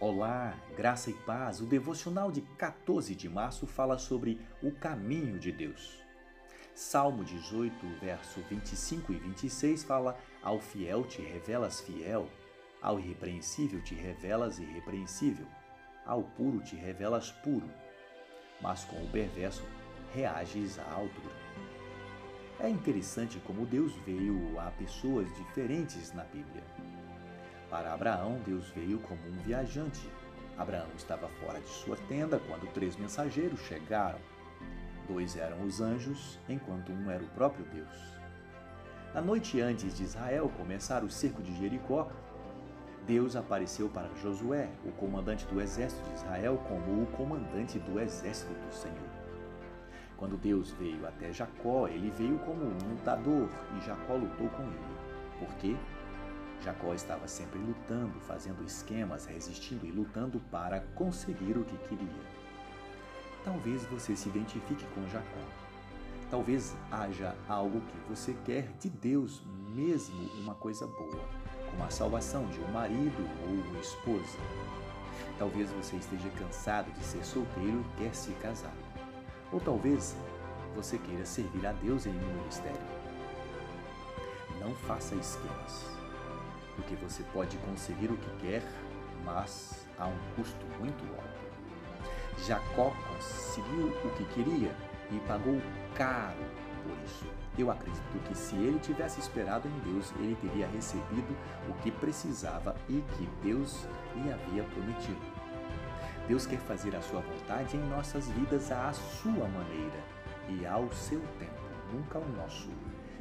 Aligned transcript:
Olá, 0.00 0.56
graça 0.76 1.10
e 1.10 1.12
paz. 1.12 1.60
O 1.60 1.66
devocional 1.66 2.30
de 2.30 2.40
14 2.40 3.16
de 3.16 3.28
março 3.28 3.66
fala 3.66 3.98
sobre 3.98 4.40
o 4.62 4.70
caminho 4.70 5.40
de 5.40 5.50
Deus. 5.50 6.00
Salmo 6.72 7.24
18, 7.24 7.74
verso 8.00 8.40
25 8.42 9.12
e 9.12 9.16
26 9.16 9.82
fala: 9.82 10.16
Ao 10.40 10.60
fiel 10.60 11.02
te 11.02 11.20
revelas 11.20 11.80
fiel, 11.80 12.28
ao 12.80 13.00
irrepreensível 13.00 13.82
te 13.82 13.96
revelas 13.96 14.60
irrepreensível, 14.60 15.46
ao 16.06 16.22
puro 16.22 16.60
te 16.60 16.76
revelas 16.76 17.32
puro, 17.32 17.68
mas 18.60 18.84
com 18.84 19.02
o 19.02 19.10
perverso 19.10 19.64
reages 20.14 20.78
à 20.78 20.92
altura. 20.92 21.34
É 22.60 22.68
interessante 22.68 23.40
como 23.40 23.66
Deus 23.66 23.92
veio 24.06 24.60
a 24.60 24.70
pessoas 24.70 25.26
diferentes 25.34 26.12
na 26.12 26.22
Bíblia. 26.22 26.62
Para 27.70 27.92
Abraão, 27.92 28.40
Deus 28.46 28.68
veio 28.70 28.98
como 29.00 29.20
um 29.28 29.42
viajante. 29.44 30.10
Abraão 30.56 30.88
estava 30.96 31.28
fora 31.28 31.60
de 31.60 31.68
sua 31.68 31.96
tenda 32.08 32.40
quando 32.48 32.72
três 32.72 32.96
mensageiros 32.96 33.60
chegaram. 33.60 34.18
Dois 35.06 35.36
eram 35.36 35.62
os 35.62 35.80
anjos, 35.80 36.38
enquanto 36.48 36.92
um 36.92 37.10
era 37.10 37.22
o 37.22 37.28
próprio 37.28 37.64
Deus. 37.66 38.18
Na 39.14 39.20
noite 39.20 39.60
antes 39.60 39.96
de 39.96 40.02
Israel 40.02 40.50
começar 40.56 41.04
o 41.04 41.10
cerco 41.10 41.42
de 41.42 41.54
Jericó, 41.56 42.10
Deus 43.06 43.36
apareceu 43.36 43.88
para 43.88 44.14
Josué, 44.22 44.68
o 44.84 44.92
comandante 44.92 45.46
do 45.46 45.60
exército 45.60 46.06
de 46.10 46.14
Israel, 46.14 46.62
como 46.68 47.02
o 47.02 47.06
comandante 47.06 47.78
do 47.78 47.98
exército 47.98 48.52
do 48.52 48.74
Senhor. 48.74 49.18
Quando 50.18 50.36
Deus 50.36 50.72
veio 50.72 51.06
até 51.06 51.32
Jacó, 51.32 51.86
ele 51.88 52.10
veio 52.10 52.38
como 52.40 52.64
um 52.64 52.90
lutador 52.90 53.48
e 53.76 53.86
Jacó 53.86 54.14
lutou 54.14 54.48
com 54.50 54.64
ele. 54.64 54.98
Por 55.38 55.54
quê? 55.56 55.76
Jacó 56.62 56.92
estava 56.92 57.28
sempre 57.28 57.58
lutando, 57.58 58.18
fazendo 58.20 58.64
esquemas, 58.64 59.26
resistindo 59.26 59.86
e 59.86 59.90
lutando 59.90 60.40
para 60.50 60.80
conseguir 60.94 61.56
o 61.56 61.64
que 61.64 61.76
queria. 61.88 62.38
Talvez 63.44 63.84
você 63.86 64.16
se 64.16 64.28
identifique 64.28 64.84
com 64.94 65.08
Jacó. 65.08 65.40
Talvez 66.30 66.76
haja 66.90 67.34
algo 67.48 67.80
que 67.80 67.98
você 68.08 68.36
quer 68.44 68.68
de 68.78 68.90
Deus, 68.90 69.42
mesmo 69.74 70.28
uma 70.42 70.54
coisa 70.54 70.86
boa, 70.86 71.24
como 71.70 71.84
a 71.84 71.90
salvação 71.90 72.44
de 72.46 72.60
um 72.60 72.72
marido 72.72 73.30
ou 73.44 73.70
uma 73.70 73.80
esposa. 73.80 74.38
Talvez 75.38 75.70
você 75.70 75.96
esteja 75.96 76.28
cansado 76.30 76.92
de 76.92 77.04
ser 77.04 77.24
solteiro 77.24 77.80
e 77.80 78.02
quer 78.02 78.14
se 78.14 78.32
casar. 78.32 78.74
Ou 79.52 79.60
talvez 79.60 80.16
você 80.74 80.98
queira 80.98 81.24
servir 81.24 81.66
a 81.66 81.72
Deus 81.72 82.04
em 82.04 82.10
um 82.10 82.34
ministério. 82.34 82.98
Não 84.60 84.74
faça 84.74 85.14
esquemas 85.14 85.98
porque 86.78 86.94
você 86.94 87.24
pode 87.32 87.56
conseguir 87.58 88.10
o 88.10 88.16
que 88.16 88.30
quer, 88.38 88.62
mas 89.24 89.84
a 89.98 90.06
um 90.06 90.16
custo 90.36 90.64
muito 90.78 91.04
alto. 91.12 92.46
Jacó 92.46 92.94
conseguiu 93.08 93.88
o 94.04 94.10
que 94.16 94.24
queria 94.26 94.70
e 95.10 95.18
pagou 95.26 95.60
caro 95.94 96.44
por 96.84 96.96
isso. 97.04 97.26
Eu 97.58 97.72
acredito 97.72 98.22
que 98.28 98.36
se 98.36 98.54
ele 98.54 98.78
tivesse 98.78 99.18
esperado 99.18 99.66
em 99.66 99.92
Deus, 99.92 100.12
ele 100.20 100.36
teria 100.40 100.68
recebido 100.68 101.36
o 101.68 101.74
que 101.82 101.90
precisava 101.90 102.76
e 102.88 103.02
que 103.16 103.28
Deus 103.42 103.88
lhe 104.14 104.32
havia 104.32 104.62
prometido. 104.62 105.20
Deus 106.28 106.46
quer 106.46 106.60
fazer 106.60 106.94
a 106.94 107.02
sua 107.02 107.20
vontade 107.20 107.76
em 107.76 107.88
nossas 107.88 108.28
vidas 108.28 108.70
à 108.70 108.92
sua 108.92 109.48
maneira 109.48 109.98
e 110.48 110.64
ao 110.64 110.92
seu 110.92 111.20
tempo, 111.40 111.60
nunca 111.92 112.18
ao 112.18 112.28
nosso. 112.28 112.70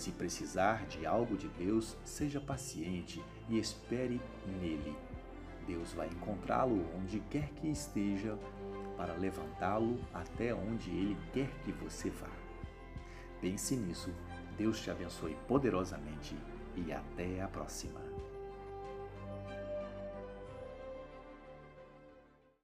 Se 0.00 0.12
precisar 0.12 0.86
de 0.86 1.04
algo 1.04 1.36
de 1.36 1.46
Deus, 1.46 1.94
seja 2.06 2.40
paciente 2.40 3.22
e 3.50 3.58
espere 3.58 4.18
nele. 4.46 4.96
Deus 5.66 5.92
vai 5.92 6.08
encontrá-lo 6.08 6.86
onde 6.96 7.20
quer 7.28 7.50
que 7.50 7.68
esteja 7.68 8.38
para 8.96 9.12
levantá-lo 9.12 10.00
até 10.14 10.54
onde 10.54 10.88
ele 10.88 11.18
quer 11.34 11.50
que 11.66 11.72
você 11.72 12.08
vá. 12.08 12.30
Pense 13.42 13.76
nisso. 13.76 14.10
Deus 14.56 14.80
te 14.80 14.90
abençoe 14.90 15.36
poderosamente 15.46 16.34
e 16.74 16.90
até 16.90 17.42
a 17.42 17.48
próxima. 17.48 18.00